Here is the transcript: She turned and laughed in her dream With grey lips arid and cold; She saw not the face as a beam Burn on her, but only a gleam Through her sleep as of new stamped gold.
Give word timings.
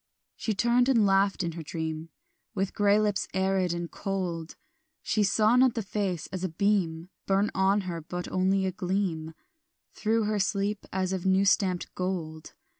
She 0.35 0.55
turned 0.55 0.89
and 0.89 1.05
laughed 1.05 1.43
in 1.43 1.51
her 1.51 1.61
dream 1.61 2.09
With 2.55 2.73
grey 2.73 2.99
lips 2.99 3.27
arid 3.35 3.71
and 3.71 3.91
cold; 3.91 4.55
She 5.03 5.21
saw 5.21 5.55
not 5.55 5.75
the 5.75 5.83
face 5.83 6.25
as 6.33 6.43
a 6.43 6.49
beam 6.49 7.11
Burn 7.27 7.51
on 7.53 7.81
her, 7.81 8.01
but 8.01 8.27
only 8.29 8.65
a 8.65 8.71
gleam 8.71 9.35
Through 9.93 10.23
her 10.23 10.39
sleep 10.39 10.87
as 10.91 11.13
of 11.13 11.27
new 11.27 11.45
stamped 11.45 11.93
gold. 11.93 12.55